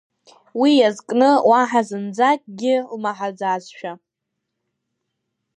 [0.59, 3.91] Уи иазкны уаҳа зынӡа акгьы лмаҳаӡацшәа.